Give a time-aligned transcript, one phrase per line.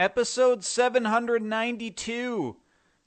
[0.00, 2.56] episode 792.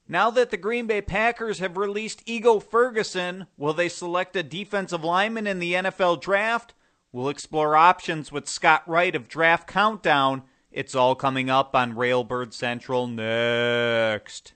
[0.06, 5.02] Now that the Green Bay Packers have released Ego Ferguson, will they select a defensive
[5.02, 6.72] lineman in the NFL draft?
[7.10, 10.44] We'll explore options with Scott Wright of Draft Countdown.
[10.70, 14.52] It's all coming up on Railbird Central next.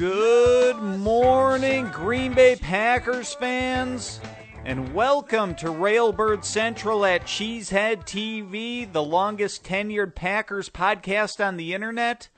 [0.00, 4.18] Good morning, Green Bay Packers fans,
[4.64, 11.74] and welcome to Railbird Central at Cheesehead TV, the longest tenured Packers podcast on the
[11.74, 12.30] internet.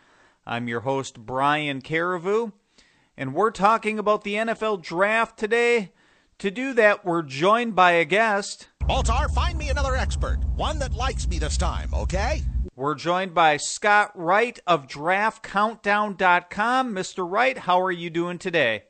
[0.45, 2.52] I'm your host, Brian Carriveau,
[3.16, 5.92] and we're talking about the NFL draft today.
[6.38, 8.70] To do that, we're joined by a guest.
[8.88, 12.42] Baltar, find me another expert, one that likes me this time, okay?
[12.74, 16.95] We're joined by Scott Wright of DraftCountdown.com.
[16.95, 17.30] Mr.
[17.30, 18.84] Wright, how are you doing today?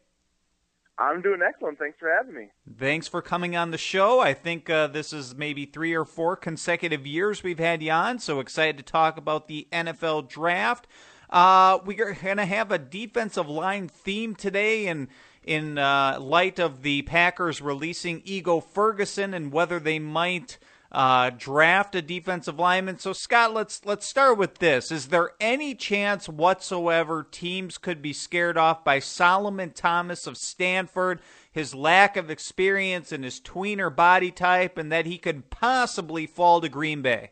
[0.98, 1.78] I'm doing excellent.
[1.78, 2.48] Thanks for having me.
[2.78, 4.20] Thanks for coming on the show.
[4.20, 8.18] I think uh, this is maybe three or four consecutive years we've had you on,
[8.18, 10.86] so excited to talk about the NFL draft.
[11.28, 15.08] Uh, we're going to have a defensive line theme today, and
[15.44, 20.58] in uh, light of the Packers releasing Ego Ferguson and whether they might
[20.92, 22.98] uh, draft a defensive lineman.
[22.98, 24.92] So Scott, let's let's start with this.
[24.92, 31.20] Is there any chance whatsoever teams could be scared off by Solomon Thomas of Stanford,
[31.50, 36.60] his lack of experience and his tweener body type, and that he could possibly fall
[36.60, 37.30] to Green Bay?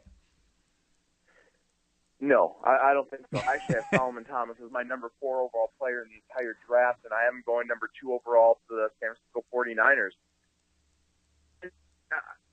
[2.20, 3.40] No, I, I don't think so.
[3.40, 7.00] I actually have Solomon Thomas as my number four overall player in the entire draft,
[7.04, 10.12] and I am going number two overall to the San Francisco 49ers.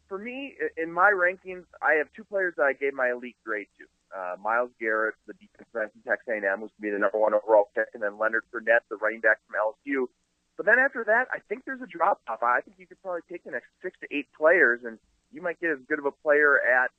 [0.07, 3.67] For me, in my rankings, I have two players that I gave my elite grade
[3.77, 3.85] to.
[4.17, 7.19] Uh, Myles Garrett, the defensive end from Texas A&M, who's going to be the number
[7.19, 10.07] one overall pick, and then Leonard Fournette, the running back from LSU.
[10.55, 12.41] But then after that, I think there's a drop off.
[12.41, 14.97] I think you could probably take the next six to eight players, and
[15.33, 16.89] you might get as good of a player at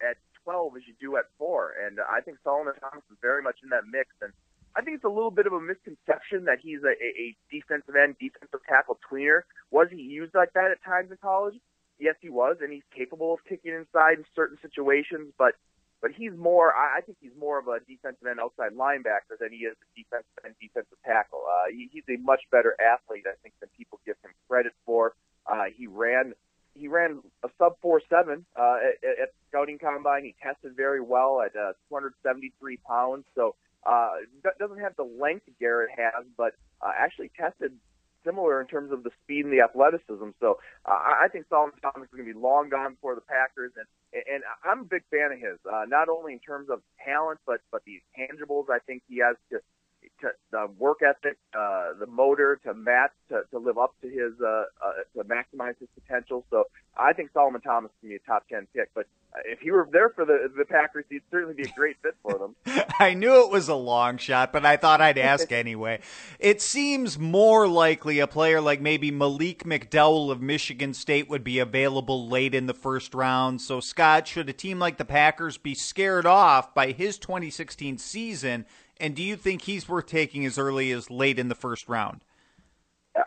[0.00, 1.72] at 12 as you do at four.
[1.84, 4.10] And I think Solomon Thomas is very much in that mix.
[4.20, 4.32] And
[4.74, 8.16] I think it's a little bit of a misconception that he's a, a defensive end,
[8.18, 9.42] defensive tackle tweener.
[9.70, 11.54] Was he used like that at times in college?
[11.98, 15.32] Yes, he was, and he's capable of kicking inside in certain situations.
[15.38, 15.54] But
[16.00, 16.74] but he's more.
[16.74, 20.44] I think he's more of a defensive end outside linebacker than he is a defensive
[20.44, 21.44] end defensive tackle.
[21.46, 25.14] Uh, he, he's a much better athlete, I think, than people give him credit for.
[25.46, 26.34] Uh, he ran
[26.74, 30.24] he ran a sub four seven uh, at, at scouting combine.
[30.24, 33.24] He tested very well at uh, 273 pounds.
[33.34, 33.54] So
[33.84, 34.10] uh,
[34.58, 37.72] doesn't have the length Garrett has, but uh, actually tested
[38.24, 40.30] similar in terms of the speed and the athleticism.
[40.40, 43.72] So uh, I think Solomon Thomas is going to be long gone for the Packers,
[43.76, 45.58] and and I'm a big fan of his.
[45.66, 49.36] Uh, not only in terms of talent, but but the tangibles I think he has
[49.50, 49.58] to
[50.20, 54.32] to the work ethic, uh, the motor to match to, to live up to his
[54.40, 56.44] uh, uh, to maximize his potential.
[56.50, 56.64] So
[57.02, 58.90] I think Solomon Thomas can be a top ten pick.
[58.94, 59.06] But
[59.44, 62.38] if he were there for the the Packers, he'd certainly be a great fit for
[62.38, 62.56] them.
[62.98, 66.00] I knew it was a long shot, but I thought I'd ask anyway.
[66.38, 71.58] It seems more likely a player like maybe Malik McDowell of Michigan State would be
[71.58, 73.60] available late in the first round.
[73.60, 78.66] So Scott, should a team like the Packers be scared off by his 2016 season?
[78.98, 82.22] And do you think he's worth taking as early as late in the first round?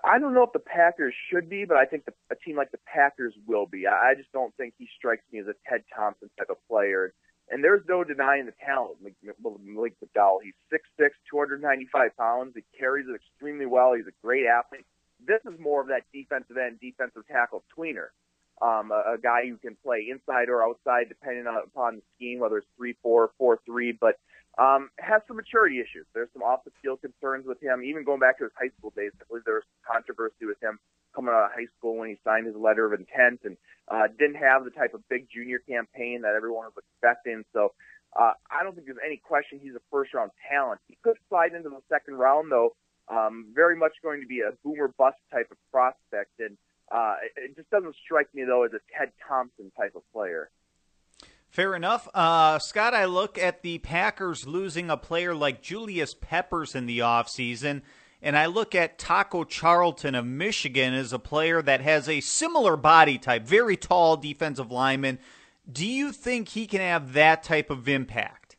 [0.03, 2.71] I don't know if the Packers should be, but I think the, a team like
[2.71, 3.85] the Packers will be.
[3.85, 7.13] I, I just don't think he strikes me as a Ted Thompson type of player.
[7.49, 10.39] And there's no denying the talent of Malik McDowell.
[10.43, 12.53] He's 6'6", 295 pounds.
[12.55, 13.93] He carries it extremely well.
[13.93, 14.85] He's a great athlete.
[15.25, 18.07] This is more of that defensive end, defensive tackle tweener.
[18.61, 22.39] Um, a, a guy who can play inside or outside depending on, upon the scheme,
[22.39, 23.97] whether it's 3-4, 4-3.
[23.99, 24.15] But
[24.57, 26.05] um, has some maturity issues.
[26.13, 28.93] There's some off the field concerns with him, even going back to his high school
[28.95, 29.11] days.
[29.19, 30.79] I believe there was controversy with him
[31.15, 33.57] coming out of high school when he signed his letter of intent and
[33.87, 37.43] uh, didn't have the type of big junior campaign that everyone was expecting.
[37.53, 37.73] So
[38.15, 40.79] uh, I don't think there's any question he's a first round talent.
[40.87, 42.75] He could slide into the second round though.
[43.07, 46.57] Um, very much going to be a boomer bust type of prospect, and
[46.91, 50.49] uh, it just doesn't strike me though as a Ted Thompson type of player.
[51.55, 52.09] Fair enough.
[52.13, 56.99] Uh, Scott, I look at the Packers losing a player like Julius Peppers in the
[56.99, 57.81] offseason,
[58.21, 62.75] and I look at Taco Charlton of Michigan as a player that has a similar
[62.75, 65.17] body type, very tall defensive lineman.
[65.71, 68.57] Do you think he can have that type of impact?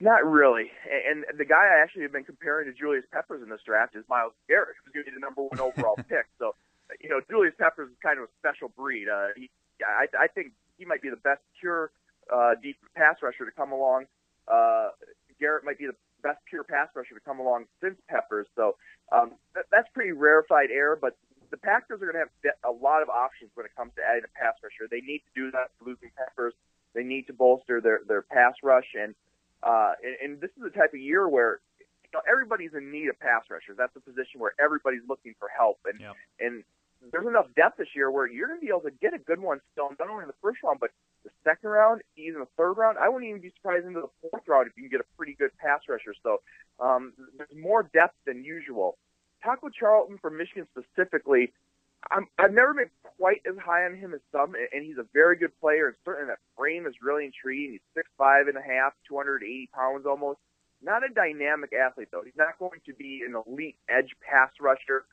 [0.00, 0.72] Not really.
[1.08, 4.02] And the guy I actually have been comparing to Julius Peppers in this draft is
[4.08, 6.26] Myles Garrett, who's going to be the number one overall pick.
[6.40, 6.56] So,
[7.00, 9.06] you know, Julius Peppers is kind of a special breed.
[9.08, 9.48] Uh, he,
[9.80, 11.90] I, I think he might be the best pure
[12.32, 14.06] uh, deep pass rusher to come along.
[14.48, 14.88] Uh,
[15.40, 18.46] Garrett might be the best pure pass rusher to come along since Peppers.
[18.56, 18.76] So
[19.12, 20.96] um, that, that's pretty rarefied air.
[20.96, 21.16] But
[21.50, 24.24] the Packers are going to have a lot of options when it comes to adding
[24.24, 24.88] a pass rusher.
[24.90, 25.70] They need to do that.
[25.84, 26.54] Losing Peppers,
[26.94, 29.14] they need to bolster their their pass rush, and
[29.62, 33.08] uh, and, and this is the type of year where you know everybody's in need
[33.08, 33.76] of pass rushers.
[33.76, 36.14] That's a position where everybody's looking for help, and yep.
[36.40, 36.64] and
[37.12, 39.40] there's enough depth this year where you're going to be able to get a good
[39.40, 40.90] one still, not only in the first round, but
[41.24, 42.98] the second round, even the third round.
[42.98, 45.34] I wouldn't even be surprised into the fourth round if you can get a pretty
[45.34, 46.14] good pass rusher.
[46.22, 46.40] So
[46.80, 48.96] um, there's more depth than usual.
[49.42, 51.52] Taco Charlton from Michigan specifically,
[52.10, 55.36] I'm, I've never been quite as high on him as some, and he's a very
[55.36, 55.88] good player.
[55.88, 57.72] And certainly that frame is really intriguing.
[57.72, 60.38] He's six five and a half, 280 pounds almost.
[60.82, 62.22] Not a dynamic athlete though.
[62.24, 65.06] He's not going to be an elite edge pass rusher.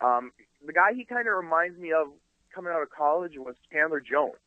[0.00, 0.32] Um,
[0.64, 2.08] the guy he kind of reminds me of
[2.54, 4.40] coming out of college was Chandler Jones,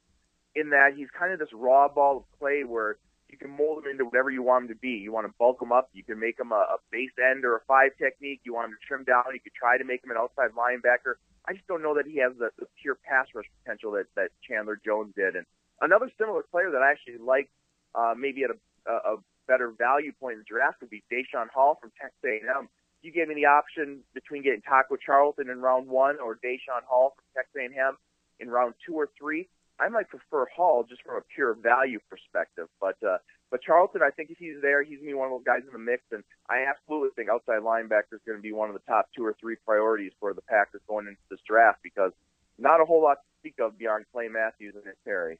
[0.55, 2.97] in that he's kind of this raw ball of clay where
[3.29, 4.97] you can mold him into whatever you want him to be.
[4.97, 7.57] You want to bulk him up, you can make him a, a base end or
[7.57, 8.41] a five technique.
[8.43, 11.21] You want him to trim down, you could try to make him an outside linebacker.
[11.45, 14.29] I just don't know that he has the, the pure pass rush potential that, that
[14.41, 15.35] Chandler Jones did.
[15.35, 15.45] And
[15.81, 17.49] another similar player that I actually like,
[17.93, 18.57] uh, maybe at a,
[18.89, 19.17] a, a
[19.47, 22.69] better value point in the draft would be Daeshon Hall from Texas A&M
[23.01, 27.13] you gave me the option between getting Taco Charlton in round one or Daeshon Hall
[27.15, 27.97] from Texas A&M
[28.39, 29.47] in round two or three,
[29.79, 32.67] I might prefer Hall just from a pure value perspective.
[32.81, 33.17] But uh,
[33.49, 35.71] but Charlton, I think if he's there, he's gonna be one of those guys in
[35.71, 39.09] the mix, and I absolutely think outside linebacker is to be one of the top
[39.15, 42.11] two or three priorities for the Packers going into this draft because
[42.57, 45.39] not a whole lot to speak of beyond Clay Matthews and Nick Perry.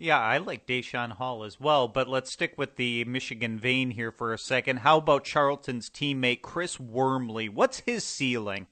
[0.00, 4.12] Yeah, I like Daeshon Hall as well, but let's stick with the Michigan vein here
[4.12, 4.78] for a second.
[4.78, 7.48] How about Charlton's teammate Chris Wormley?
[7.48, 8.68] What's his ceiling?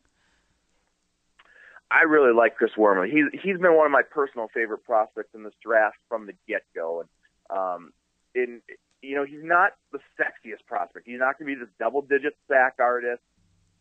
[1.90, 3.10] I really like Chris Wormley.
[3.10, 6.62] He's he's been one of my personal favorite prospects in this draft from the get
[6.76, 7.92] go, and um,
[8.36, 8.60] in
[9.02, 11.08] you know he's not the sexiest prospect.
[11.08, 13.22] He's not going to be this double digit sack artist.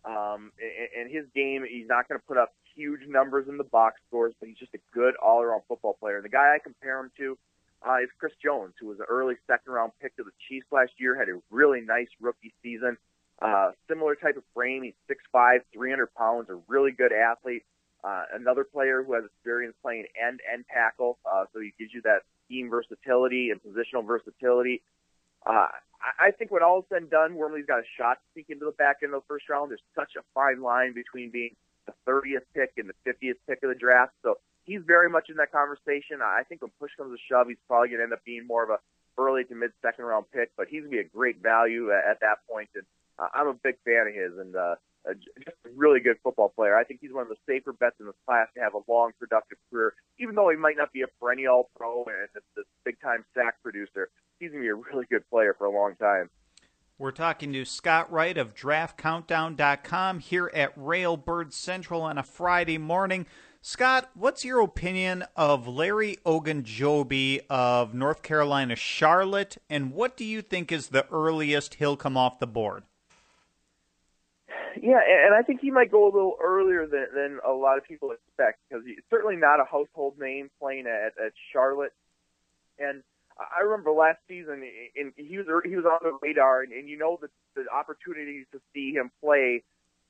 [0.04, 3.64] Um, and, and his game, he's not going to put up huge numbers in the
[3.64, 6.22] box scores, but he's just a good all around football player.
[6.22, 7.38] The guy I compare him to
[7.88, 10.92] uh, is Chris Jones, who was an early second round pick of the Chiefs last
[10.98, 12.98] year, had a really nice rookie season.
[13.42, 14.84] Uh, similar type of frame.
[14.84, 17.64] He's 6'5, 300 pounds, a really good athlete.
[18.04, 22.02] Uh, another player who has experience playing end end tackle, uh, so he gives you
[22.04, 24.82] that scheme versatility and positional versatility.
[25.46, 25.68] Uh,
[26.20, 28.66] I think when all is said and done, Wormley's got a shot to sneak into
[28.66, 29.72] the back end of the first round.
[29.72, 31.56] There's such a fine line between being
[31.86, 34.14] the 30th pick and the 50th pick of the draft.
[34.24, 34.36] So
[34.66, 36.22] he's very much in that conversation.
[36.22, 38.64] I think when push comes to shove, he's probably going to end up being more
[38.64, 38.78] of a
[39.18, 42.04] early to mid second round pick, but he's going to be a great value at,
[42.10, 42.70] at that point.
[42.76, 42.84] And
[43.18, 44.76] uh, I'm a big fan of his and uh,
[45.08, 46.78] uh, just a really good football player.
[46.78, 49.12] I think he's one of the safer bets in this class to have a long,
[49.20, 53.24] productive career, even though he might not be a perennial pro and this big time
[53.34, 54.10] sack producer.
[54.40, 56.30] He's going to be a really good player for a long time.
[56.98, 63.26] We're talking to Scott Wright of DraftCountdown.com here at Railbird Central on a Friday morning.
[63.62, 70.42] Scott, what's your opinion of Larry Ogunjobi of North Carolina Charlotte, and what do you
[70.42, 72.84] think is the earliest he'll come off the board?
[74.82, 77.84] Yeah, and I think he might go a little earlier than, than a lot of
[77.84, 81.92] people expect because he's certainly not a household name playing at, at Charlotte.
[82.80, 83.04] And–
[83.38, 84.64] I remember last season,
[84.96, 88.46] and he was he was on the radar, and, and you know that the opportunities
[88.54, 89.64] to see him play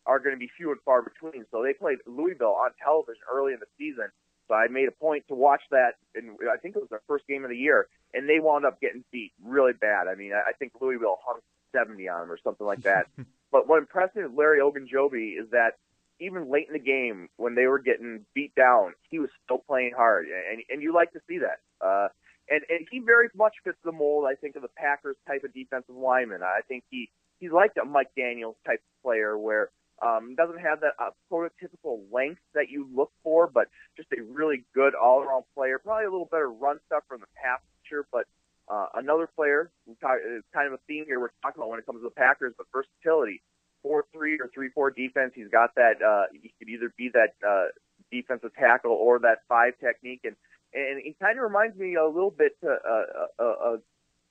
[0.05, 1.45] are going to be few and far between.
[1.51, 4.09] So they played Louisville on television early in the season.
[4.47, 7.25] So I made a point to watch that, and I think it was their first
[7.27, 10.07] game of the year, and they wound up getting beat really bad.
[10.07, 11.39] I mean, I think Louisville hung
[11.71, 13.07] 70 on them or something like that.
[13.51, 15.77] but what impressed me with Larry Ogunjobi is that
[16.19, 19.93] even late in the game, when they were getting beat down, he was still playing
[19.97, 21.59] hard, and and you like to see that.
[21.85, 22.07] Uh,
[22.49, 25.53] and and he very much fits the mold, I think, of the Packers type of
[25.53, 26.43] defensive lineman.
[26.43, 27.09] I think he
[27.39, 29.69] he's like a Mike Daniels type of player where
[30.01, 34.65] um, doesn't have that uh, prototypical length that you look for, but just a really
[34.73, 35.79] good all around player.
[35.79, 38.25] Probably a little better run stuff from the pass catcher, but
[38.67, 39.71] uh, another player.
[39.87, 42.53] It's kind of a theme here we're talking about when it comes to the Packers,
[42.57, 43.41] but versatility.
[43.83, 45.33] Four three or three four defense.
[45.35, 46.01] He's got that.
[46.01, 47.65] Uh, he could either be that uh,
[48.11, 50.35] defensive tackle or that five technique, and
[50.75, 53.77] and he kind of reminds me a little bit to, uh, uh, uh,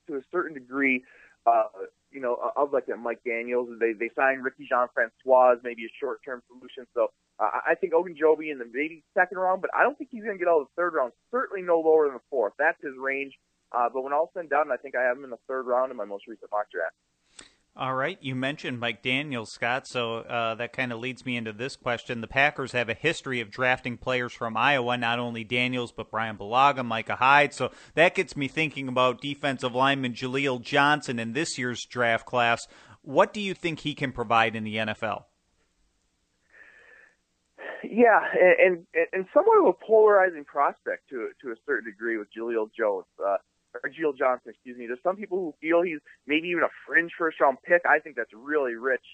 [0.07, 1.03] to a certain degree,
[1.47, 1.65] uh,
[2.13, 3.69] you know, of like a Mike Daniels.
[3.81, 6.87] They they signed Ricky Jean Francois maybe a short term solution.
[6.95, 7.09] So
[7.39, 10.39] uh, I think Ogunjobi in the maybe second round, but I don't think he's going
[10.39, 11.13] to get of the third round.
[11.31, 12.53] Certainly no lower than the fourth.
[12.59, 13.35] That's his range.
[13.73, 15.67] Uh, but when all said and done, I think I have him in the third
[15.67, 16.95] round in my most recent mock draft.
[17.77, 21.53] All right, you mentioned Mike Daniels, Scott, so uh, that kind of leads me into
[21.53, 22.21] this question.
[22.21, 26.37] The Packers have a history of drafting players from Iowa, not only Daniels, but Brian
[26.37, 27.53] Bulaga, Micah Hyde.
[27.53, 32.69] So that gets me thinking about defensive lineman Jaleel Johnson in this year's draft class.
[33.03, 35.25] What do you think he can provide in the NFL?
[37.83, 42.29] Yeah, and, and and somewhat of a polarizing prospect to to a certain degree with
[42.33, 43.37] Julio Jones uh,
[43.83, 44.51] or Jaleel Johnson.
[44.51, 44.87] Excuse me.
[44.87, 47.83] There's some people who feel he's maybe even a fringe first round pick.
[47.89, 49.05] I think that's really rich.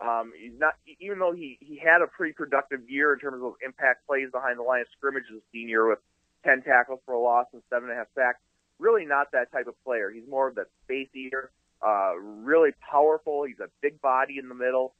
[0.00, 3.54] Um, he's not, even though he he had a pretty productive year in terms of
[3.64, 5.98] impact plays behind the line of scrimmage as a senior with
[6.44, 8.40] 10 tackles for a loss and seven and a half sacks.
[8.78, 10.10] Really not that type of player.
[10.10, 11.52] He's more of that space eater,
[11.86, 13.44] uh, really powerful.
[13.44, 14.94] He's a big body in the middle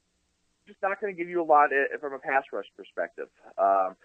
[0.67, 3.27] just not going to give you a lot from a pass rush perspective.
[3.57, 3.95] Um,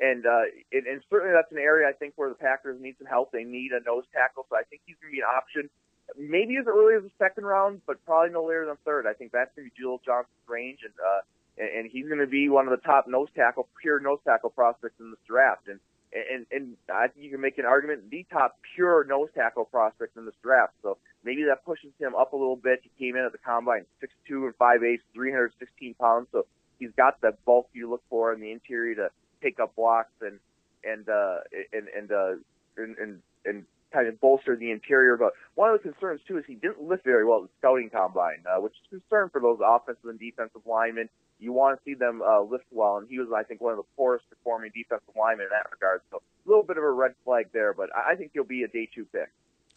[0.00, 3.06] and, uh, and and certainly that's an area I think where the Packers need some
[3.06, 3.30] help.
[3.32, 5.70] They need a nose tackle, so I think he's going to be an option.
[6.18, 9.06] Maybe as early as the second round, but probably no later than third.
[9.06, 11.22] I think that's going to be Jaleel Johnson's range, and uh,
[11.58, 14.50] and, and he's going to be one of the top nose tackle, pure nose tackle
[14.50, 15.68] prospects in this draft.
[15.68, 15.78] And
[16.14, 20.16] and and I think you can make an argument the top pure nose tackle prospect
[20.16, 20.74] in this draft.
[20.82, 22.80] So maybe that pushes him up a little bit.
[22.82, 26.28] He came in at the combine six two and five eighths, 316 pounds.
[26.32, 26.46] So
[26.78, 29.10] he's got the bulk you look for in the interior to
[29.44, 30.40] take up blocks and
[30.82, 31.38] and uh,
[31.72, 32.32] and and, uh,
[32.76, 35.16] and and and kind of bolster the interior.
[35.16, 37.90] But one of the concerns too is he didn't lift very well at the scouting
[37.90, 41.08] combine, uh, which is a concern for those offensive and defensive linemen.
[41.38, 43.78] You want to see them uh, lift well, and he was, I think, one of
[43.78, 46.00] the poorest performing defensive linemen in that regard.
[46.10, 48.68] So a little bit of a red flag there, but I think he'll be a
[48.68, 49.30] day two pick.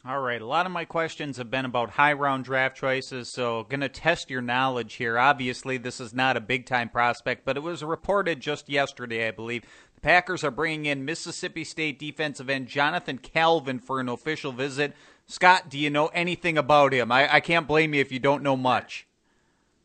[0.07, 0.41] All right.
[0.41, 3.89] A lot of my questions have been about high round draft choices, so going to
[3.89, 5.19] test your knowledge here.
[5.19, 9.31] Obviously, this is not a big time prospect, but it was reported just yesterday, I
[9.31, 9.63] believe.
[9.95, 14.93] The Packers are bringing in Mississippi State defensive end Jonathan Calvin for an official visit.
[15.25, 17.11] Scott, do you know anything about him?
[17.11, 19.07] I, I can't blame you if you don't know much.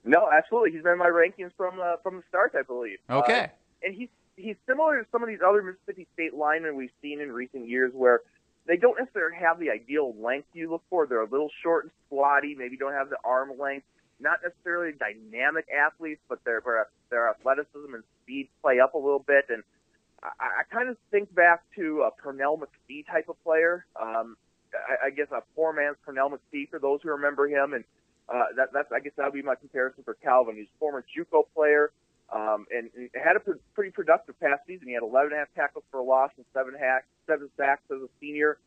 [0.04, 0.70] No, absolutely.
[0.70, 2.98] He's been in my rankings from uh, from the start, I believe.
[3.10, 3.40] Okay.
[3.40, 7.20] Uh, and he's he's similar to some of these other Mississippi State linemen we've seen
[7.20, 8.20] in recent years, where
[8.66, 11.06] they don't necessarily have the ideal length you look for.
[11.06, 13.86] They're a little short and squatty, maybe don't have the arm length.
[14.20, 16.62] Not necessarily dynamic athletes, but their
[17.10, 19.46] their athleticism and speed play up a little bit.
[19.48, 19.64] And
[20.22, 23.84] I, I kind of think back to a Pernell McPhee type of player.
[24.00, 24.36] Um,
[24.72, 27.72] I, I guess a poor man's Pernell McPhee for those who remember him.
[27.72, 27.84] And
[28.28, 30.56] uh, that, that's I guess that would be my comparison for Calvin.
[30.56, 31.90] He's a former JUCO player.
[32.32, 34.88] Um, and, and had a pr- pretty productive past season.
[34.88, 37.82] He had 11 and a half tackles for a loss and seven, hack, seven sacks
[37.90, 38.58] as a senior.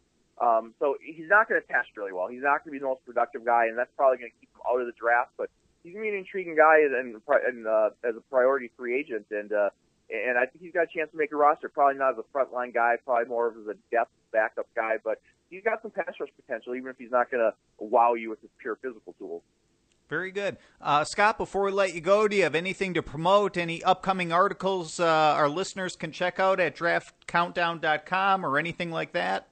[0.41, 2.27] Um, so he's not going to test really well.
[2.27, 4.49] He's not going to be the most productive guy, and that's probably going to keep
[4.51, 5.31] him out of the draft.
[5.37, 5.49] But
[5.83, 9.27] he's going to be an intriguing guy and, and uh, as a priority free agent,
[9.31, 9.69] and uh,
[10.09, 11.69] and I think he's got a chance to make a roster.
[11.69, 15.63] Probably not as a frontline guy, probably more as a depth backup guy, but he's
[15.63, 18.51] got some pass rush potential, even if he's not going to wow you with his
[18.59, 19.41] pure physical tools.
[20.07, 20.57] Very good.
[20.79, 23.57] Uh, Scott, before we let you go, do you have anything to promote?
[23.57, 29.47] Any upcoming articles uh, our listeners can check out at draftcountdown.com or anything like that?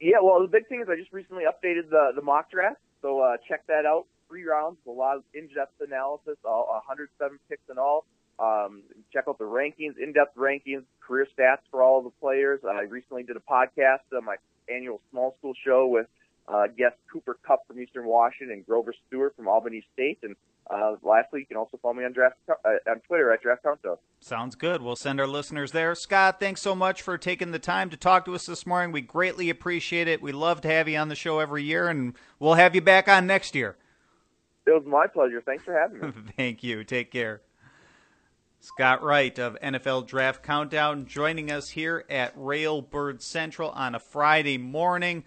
[0.00, 3.20] Yeah, well, the big thing is I just recently updated the, the mock draft, so
[3.20, 4.06] uh, check that out.
[4.28, 8.04] Three rounds, a lot of in-depth analysis, all, 107 picks in all.
[8.40, 12.60] Um, check out the rankings, in-depth rankings, career stats for all of the players.
[12.68, 14.36] I recently did a podcast, uh, my
[14.68, 16.08] annual small school show with
[16.48, 20.18] uh, guest Cooper Kupp from Eastern Washington and Grover Stewart from Albany State.
[20.22, 20.36] And
[20.70, 22.54] uh, lastly, you can also follow me on draft uh,
[22.90, 23.96] on Twitter at Draft Countdown.
[24.20, 24.82] Sounds good.
[24.82, 25.94] We'll send our listeners there.
[25.94, 28.92] Scott, thanks so much for taking the time to talk to us this morning.
[28.92, 30.22] We greatly appreciate it.
[30.22, 33.08] We love to have you on the show every year, and we'll have you back
[33.08, 33.76] on next year.
[34.66, 35.42] It was my pleasure.
[35.44, 36.12] Thanks for having me.
[36.36, 36.84] Thank you.
[36.84, 37.42] Take care.
[38.60, 44.56] Scott Wright of NFL Draft Countdown joining us here at Railbird Central on a Friday
[44.56, 45.24] morning.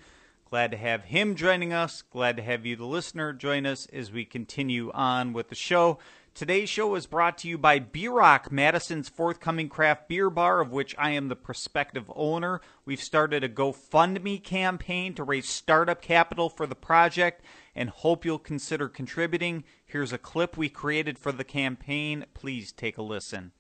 [0.48, 2.04] Glad to have him joining us.
[2.04, 5.98] Glad to have you, the listener, join us as we continue on with the show.
[6.36, 10.94] Today's show is brought to you by Bierock, Madison's forthcoming craft beer bar, of which
[11.00, 12.62] I am the prospective owner.
[12.86, 17.42] We've started a GoFundMe campaign to raise startup capital for the project
[17.74, 19.64] and hope you'll consider contributing.
[19.84, 22.25] Here's a clip we created for the campaign.
[22.36, 23.52] Please take a listen.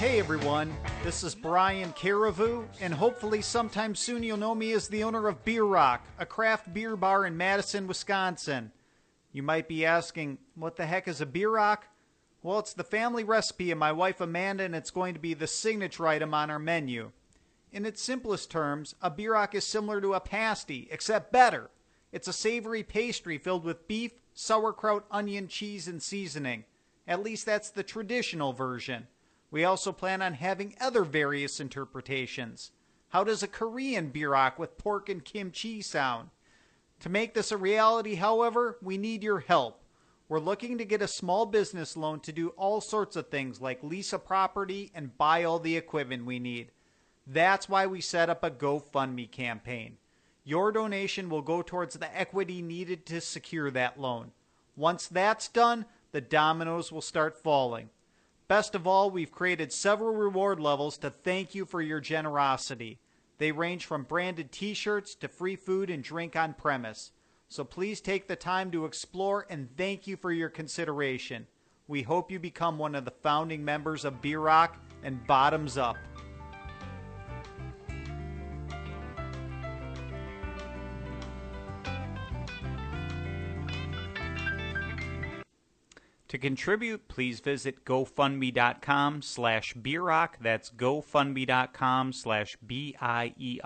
[0.00, 5.04] Hey everyone, this is Brian Carriveau, and hopefully sometime soon you'll know me as the
[5.04, 8.72] owner of Bierock, a craft beer bar in Madison, Wisconsin.
[9.30, 11.80] You might be asking, what the heck is a Bierock?
[12.42, 15.46] Well, it's the family recipe of my wife Amanda, and it's going to be the
[15.46, 17.12] signature item on our menu.
[17.70, 21.68] In its simplest terms, a Bierock is similar to a pasty, except better.
[22.10, 26.64] It's a savory pastry filled with beef, sauerkraut, onion, cheese, and seasoning.
[27.06, 29.06] At least that's the traditional version.
[29.50, 32.70] We also plan on having other various interpretations.
[33.08, 36.30] How does a Korean bierock with pork and kimchi sound?
[37.00, 39.82] To make this a reality, however, we need your help.
[40.28, 43.82] We're looking to get a small business loan to do all sorts of things like
[43.82, 46.70] lease a property and buy all the equipment we need.
[47.26, 49.96] That's why we set up a GoFundMe campaign.
[50.44, 54.30] Your donation will go towards the equity needed to secure that loan.
[54.76, 57.90] Once that's done, the dominoes will start falling.
[58.50, 62.98] Best of all, we've created several reward levels to thank you for your generosity.
[63.38, 67.12] They range from branded t shirts to free food and drink on premise.
[67.46, 71.46] So please take the time to explore and thank you for your consideration.
[71.86, 74.70] We hope you become one of the founding members of Bierock
[75.04, 75.96] and Bottoms Up.
[86.30, 90.34] To contribute, please visit gofundme.com slash bierock.
[90.40, 93.56] That's gofundme.com slash B-I-E-R-O-C-K.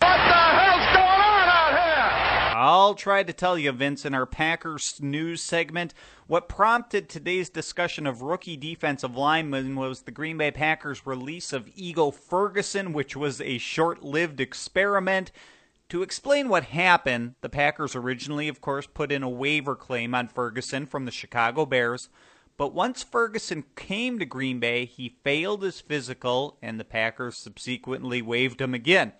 [0.00, 2.58] What the hell's going on out here?
[2.58, 5.94] I'll try to tell you, Vince, in our Packers news segment,
[6.26, 11.70] what prompted today's discussion of rookie defensive linemen was the Green Bay Packers' release of
[11.76, 15.30] Ego Ferguson, which was a short lived experiment.
[15.90, 20.28] To explain what happened, the Packers originally, of course, put in a waiver claim on
[20.28, 22.10] Ferguson from the Chicago Bears.
[22.58, 28.20] But once Ferguson came to Green Bay, he failed his physical, and the Packers subsequently
[28.20, 29.14] waived him again.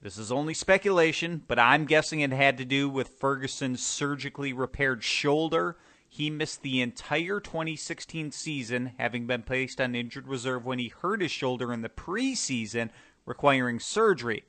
[0.00, 5.02] This is only speculation, but I'm guessing it had to do with Ferguson's surgically repaired
[5.02, 5.78] shoulder.
[6.08, 11.22] He missed the entire 2016 season, having been placed on injured reserve when he hurt
[11.22, 12.90] his shoulder in the preseason,
[13.26, 14.44] requiring surgery.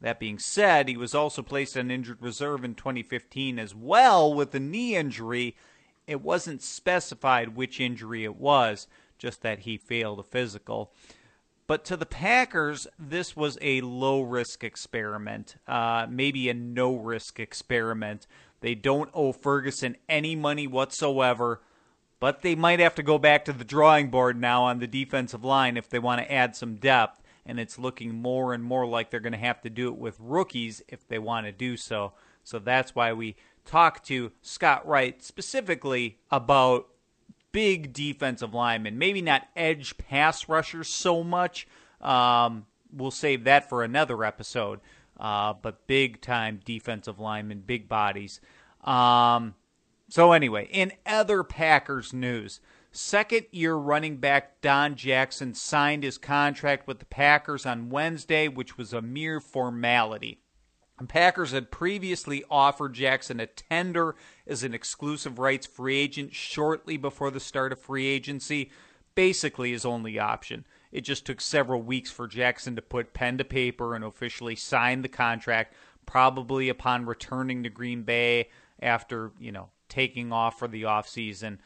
[0.00, 4.54] That being said, he was also placed on injured reserve in 2015 as well with
[4.54, 5.56] a knee injury.
[6.06, 8.86] It wasn't specified which injury it was,
[9.18, 10.92] just that he failed a physical.
[11.66, 17.38] But to the Packers, this was a low risk experiment, uh, maybe a no risk
[17.38, 18.26] experiment.
[18.60, 21.60] They don't owe Ferguson any money whatsoever,
[22.18, 25.44] but they might have to go back to the drawing board now on the defensive
[25.44, 29.10] line if they want to add some depth and it's looking more and more like
[29.10, 32.12] they're going to have to do it with rookies if they want to do so.
[32.44, 36.88] So that's why we talked to Scott Wright specifically about
[37.52, 41.66] big defensive linemen, maybe not edge pass rushers so much.
[42.00, 44.80] Um, we'll save that for another episode.
[45.18, 48.40] Uh, but big time defensive linemen, big bodies.
[48.84, 49.54] Um,
[50.08, 52.60] so, anyway, in other Packers news,
[52.92, 58.76] Second year running back Don Jackson signed his contract with the Packers on Wednesday, which
[58.76, 60.40] was a mere formality.
[60.98, 66.96] The Packers had previously offered Jackson a tender as an exclusive rights free agent shortly
[66.96, 68.70] before the start of free agency,
[69.14, 70.66] basically his only option.
[70.90, 75.02] It just took several weeks for Jackson to put pen to paper and officially sign
[75.02, 75.74] the contract,
[76.06, 78.50] probably upon returning to Green Bay
[78.82, 81.58] after, you know, taking off for the offseason.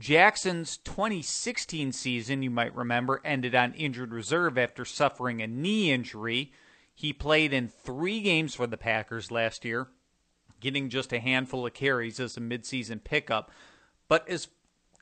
[0.00, 6.52] Jackson's 2016 season, you might remember, ended on injured reserve after suffering a knee injury.
[6.94, 9.88] He played in three games for the Packers last year,
[10.58, 13.50] getting just a handful of carries as a midseason pickup.
[14.08, 14.48] But as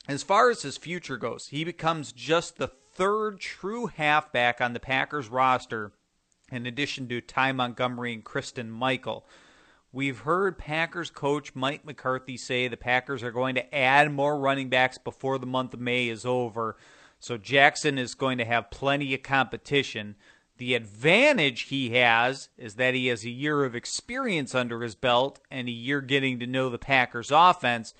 [0.08, 4.80] as far as his future goes, he becomes just the third true halfback on the
[4.80, 5.92] Packers roster,
[6.50, 9.26] in addition to Ty Montgomery and Christine Michael.
[9.98, 14.68] We've heard Packers coach Mike McCarthy say the Packers are going to add more running
[14.68, 16.76] backs before the month of May is over.
[17.18, 20.14] So Jackson is going to have plenty of competition.
[20.58, 25.40] The advantage he has is that he has a year of experience under his belt
[25.50, 27.92] and a year getting to know the Packers offense,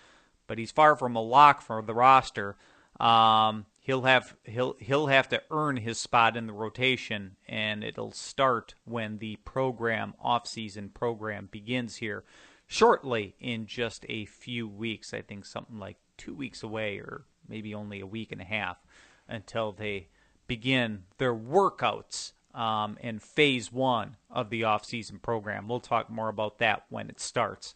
[0.47, 2.55] but he's far from a lock for the roster.
[3.01, 8.13] Um, he'll have he'll he'll have to earn his spot in the rotation and it'll
[8.13, 12.23] start when the program off-season program begins here
[12.67, 17.75] shortly in just a few weeks i think something like 2 weeks away or maybe
[17.75, 18.77] only a week and a half
[19.27, 20.09] until they
[20.47, 25.69] begin their workouts um, in phase one of the off-season program.
[25.69, 27.75] We'll talk more about that when it starts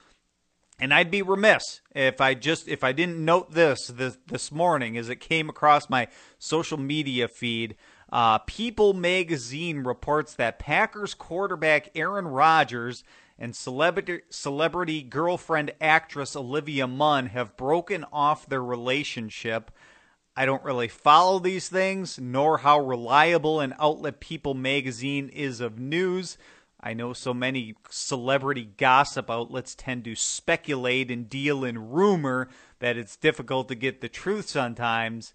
[0.78, 4.96] and I'd be remiss if I just if I didn't note this this, this morning
[4.96, 6.08] as it came across my
[6.38, 7.76] social media feed.
[8.11, 13.04] Uh, People magazine reports that Packers quarterback Aaron Rodgers
[13.38, 19.70] and celebrity celebrity girlfriend actress Olivia Munn have broken off their relationship.
[20.37, 25.78] I don't really follow these things, nor how reliable an outlet People magazine is of
[25.78, 26.38] news.
[26.82, 32.48] I know so many celebrity gossip outlets tend to speculate and deal in rumor
[32.80, 35.32] that it's difficult to get the truth sometimes,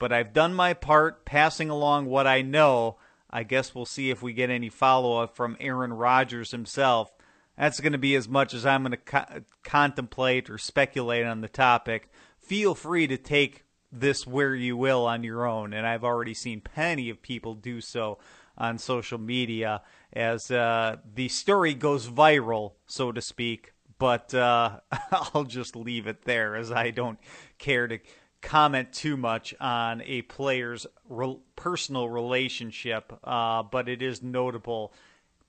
[0.00, 2.96] but I've done my part passing along what I know.
[3.30, 7.12] I guess we'll see if we get any follow up from Aaron Rodgers himself.
[7.56, 11.42] That's going to be as much as I'm going to co- contemplate or speculate on
[11.42, 12.10] the topic.
[12.40, 16.60] Feel free to take this where you will on your own, and I've already seen
[16.60, 18.18] plenty of people do so
[18.58, 19.80] on social media
[20.12, 23.72] as uh, the story goes viral, so to speak.
[23.98, 27.18] But uh, I'll just leave it there as I don't
[27.58, 27.98] care to
[28.40, 33.12] comment too much on a player's re- personal relationship.
[33.24, 34.92] Uh, but it is notable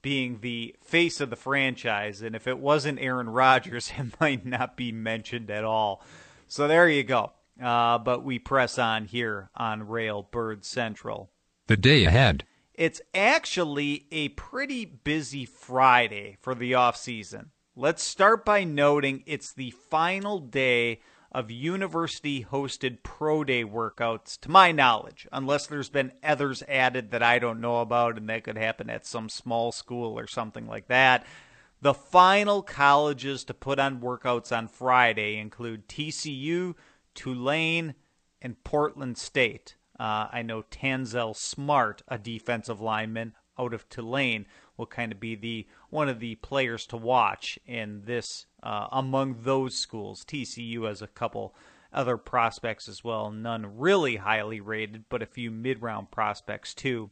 [0.01, 2.21] being the face of the franchise.
[2.21, 6.03] And if it wasn't Aaron Rodgers, it might not be mentioned at all.
[6.47, 7.33] So there you go.
[7.61, 11.29] Uh, but we press on here on Railbird Central.
[11.67, 12.45] The day ahead.
[12.79, 17.51] It's actually a pretty busy Friday for the off season.
[17.75, 24.49] Let's start by noting it's the final day of university hosted pro day workouts, to
[24.49, 28.57] my knowledge, unless there's been others added that I don't know about, and that could
[28.57, 31.25] happen at some small school or something like that.
[31.81, 36.75] The final colleges to put on workouts on Friday include TCU,
[37.13, 37.95] Tulane,
[38.41, 39.75] and Portland State.
[39.99, 44.45] Uh, I know Tanzel Smart, a defensive lineman out of Tulane,
[44.77, 49.41] will kind of be the one of the players to watch in this uh, among
[49.41, 50.23] those schools.
[50.23, 51.53] TCU has a couple
[51.91, 57.09] other prospects as well, none really highly rated, but a few mid-round prospects too.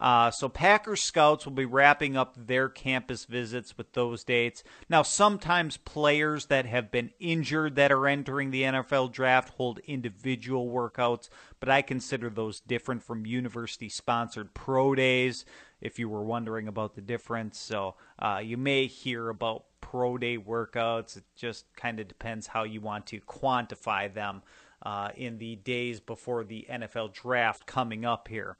[0.00, 4.62] Uh, so Packers scouts will be wrapping up their campus visits with those dates.
[4.88, 10.68] Now, sometimes players that have been injured that are entering the NFL draft hold individual
[10.68, 11.28] workouts,
[11.60, 15.44] but I consider those different from university sponsored pro days.
[15.80, 20.36] If you were wondering about the difference, so uh, you may hear about pro day
[20.36, 21.16] workouts.
[21.16, 24.42] It just kind of depends how you want to quantify them
[24.82, 28.56] uh, in the days before the NFL draft coming up here.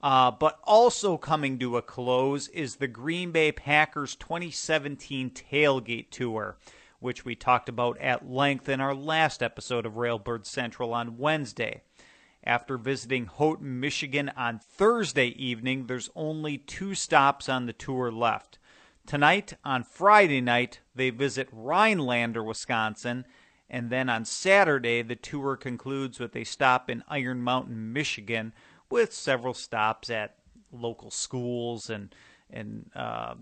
[0.00, 6.56] Uh, but also coming to a close is the Green Bay Packers 2017 Tailgate Tour,
[7.00, 11.82] which we talked about at length in our last episode of Railbird Central on Wednesday.
[12.44, 18.58] After visiting Houghton, Michigan on Thursday evening, there's only two stops on the tour left.
[19.04, 23.24] Tonight, on Friday night, they visit Rhinelander, Wisconsin,
[23.68, 28.52] and then on Saturday, the tour concludes with a stop in Iron Mountain, Michigan,
[28.90, 30.36] with several stops at
[30.72, 32.14] local schools and
[32.50, 33.34] and uh,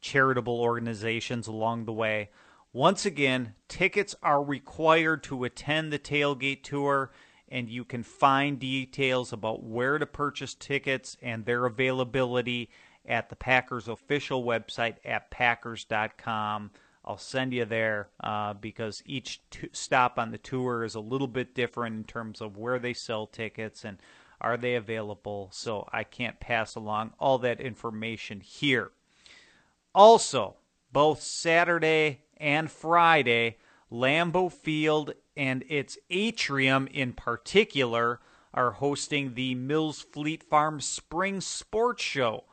[0.00, 2.30] charitable organizations along the way.
[2.72, 7.10] Once again, tickets are required to attend the tailgate tour,
[7.48, 12.70] and you can find details about where to purchase tickets and their availability
[13.06, 16.70] at the Packers official website at packers.com.
[17.04, 21.28] I'll send you there uh, because each t- stop on the tour is a little
[21.28, 23.98] bit different in terms of where they sell tickets and
[24.40, 25.50] are they available?
[25.52, 28.92] So I can't pass along all that information here.
[29.94, 30.56] Also,
[30.92, 33.56] both Saturday and Friday,
[33.90, 38.20] Lambeau Field and its atrium in particular
[38.52, 42.44] are hosting the Mills Fleet Farm Spring Sports Show.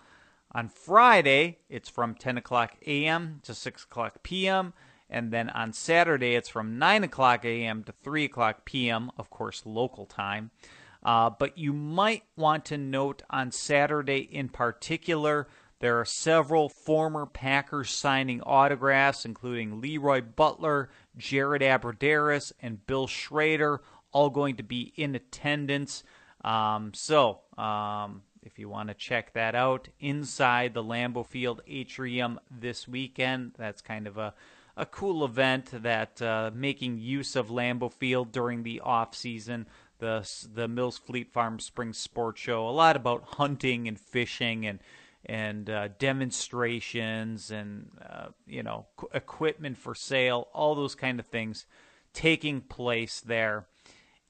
[0.51, 3.39] On Friday, it's from 10 o'clock a.m.
[3.43, 4.73] to 6 o'clock p.m.
[5.09, 7.83] And then on Saturday, it's from 9 o'clock a.m.
[7.85, 10.51] to 3 o'clock p.m., of course, local time.
[11.03, 15.47] Uh, but you might want to note on Saturday in particular,
[15.79, 23.81] there are several former Packers signing autographs, including Leroy Butler, Jared Abbrederis, and Bill Schroeder,
[24.13, 26.03] all going to be in attendance.
[26.45, 32.39] Um, so, um, if you want to check that out inside the Lambeau Field atrium
[32.49, 34.33] this weekend, that's kind of a
[34.75, 39.67] a cool event that uh, making use of Lambeau Field during the off season
[40.03, 42.67] the the Mills Fleet Farm Spring Sports Show.
[42.67, 44.79] A lot about hunting and fishing and
[45.25, 51.65] and uh, demonstrations and uh, you know equipment for sale, all those kind of things
[52.13, 53.65] taking place there.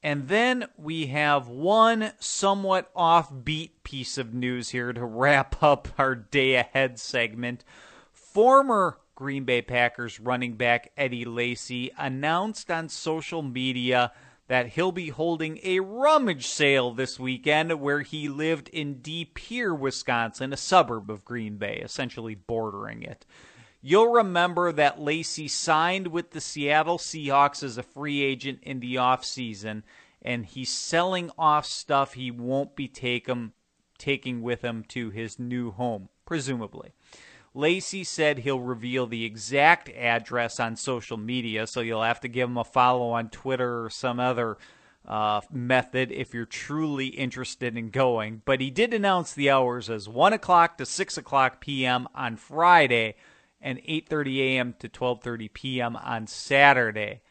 [0.03, 6.13] And then we have one somewhat offbeat piece of news here to wrap up our
[6.13, 7.63] day ahead segment.
[8.11, 14.11] Former Green Bay Packers running back Eddie Lacy announced on social media
[14.53, 19.73] that he'll be holding a rummage sale this weekend where he lived in De Pere,
[19.73, 23.25] Wisconsin, a suburb of Green Bay, essentially bordering it.
[23.81, 28.93] You'll remember that Lacy signed with the Seattle Seahawks as a free agent in the
[28.93, 29.81] offseason,
[30.21, 33.53] and he's selling off stuff he won't be take him,
[33.97, 36.93] taking with him to his new home, presumably.
[37.53, 42.49] Lacy said he'll reveal the exact address on social media, so you'll have to give
[42.49, 44.57] him a follow on Twitter or some other
[45.07, 48.41] uh, method if you're truly interested in going.
[48.45, 52.07] But he did announce the hours as 1 o'clock to 6 o'clock p.m.
[52.15, 53.15] on Friday
[53.61, 54.75] and 8:30 a.m.
[54.79, 55.95] to 12:30 p.m.
[55.95, 57.21] on Saturday.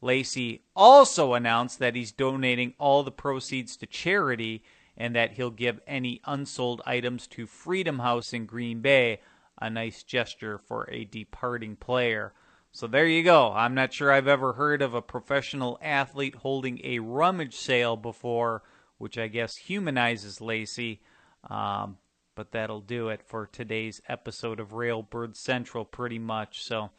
[0.00, 4.62] Lacy also announced that he's donating all the proceeds to charity
[4.96, 9.20] and that he'll give any unsold items to Freedom House in Green Bay,
[9.62, 12.32] a nice gesture for a departing player.
[12.72, 13.52] So there you go.
[13.52, 18.62] I'm not sure I've ever heard of a professional athlete holding a rummage sale before,
[18.98, 21.00] which I guess humanizes Lacy.
[21.48, 21.98] Um,
[22.34, 26.64] but that'll do it for today's episode of Railbird Central, pretty much.
[26.64, 26.90] So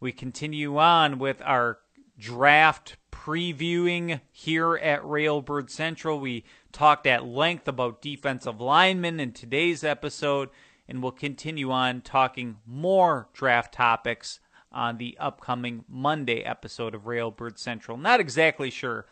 [0.00, 1.78] we continue on with our
[2.18, 6.18] draft previewing here at Railbird Central.
[6.18, 10.48] We talked at length about defensive linemen in today's episode,
[10.88, 14.40] and we'll continue on talking more draft topics
[14.72, 17.96] on the upcoming Monday episode of Railbird Central.
[17.96, 19.06] Not exactly sure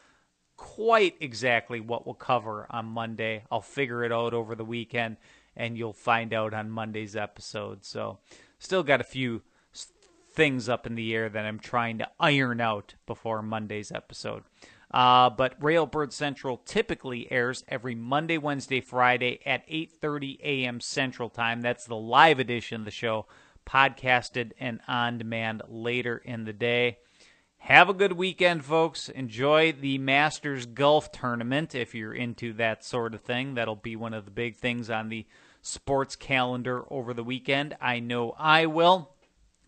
[0.57, 3.45] quite exactly what we'll cover on Monday.
[3.51, 5.19] I'll figure it out over the weekend
[5.55, 7.85] and you'll find out on Monday's episode.
[7.85, 8.19] So,
[8.59, 9.43] still got a few
[10.33, 14.43] things up in the air that I'm trying to iron out before Monday's episode.
[14.90, 20.81] Uh, but Railbird Central typically airs every Monday, Wednesday, Friday at 8:30 a.m.
[20.81, 21.61] Central Time.
[21.61, 23.27] That's the live edition of the show,
[23.66, 26.99] podcasted and on demand later in the day.
[27.59, 29.09] Have a good weekend, folks.
[29.09, 33.55] Enjoy the Masters Golf Tournament if you're into that sort of thing.
[33.55, 35.27] That'll be one of the big things on the
[35.62, 37.77] sports calendar over the weekend.
[37.81, 39.16] I know I will.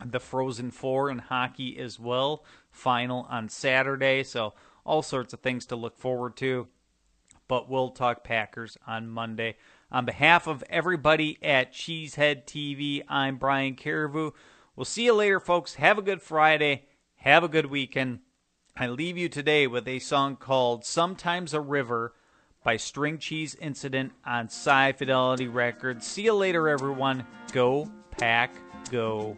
[0.04, 2.44] The Frozen Four in hockey as well.
[2.70, 4.22] Final on Saturday.
[4.22, 4.54] So,
[4.88, 6.66] all sorts of things to look forward to.
[7.46, 9.56] But we'll talk Packers on Monday.
[9.92, 14.32] On behalf of everybody at Cheesehead TV, I'm Brian Carriveau.
[14.74, 15.74] We'll see you later, folks.
[15.74, 16.86] Have a good Friday.
[17.16, 18.20] Have a good weekend.
[18.76, 22.14] I leave you today with a song called Sometimes a River
[22.62, 26.06] by String Cheese Incident on Sci Fidelity Records.
[26.06, 27.26] See you later, everyone.
[27.52, 28.54] Go, pack,
[28.90, 29.36] go.